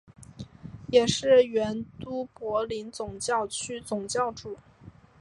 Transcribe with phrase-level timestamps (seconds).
[0.87, 4.55] 也是原都柏林总教区总主教。